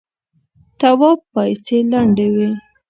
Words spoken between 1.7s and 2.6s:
لندې وې.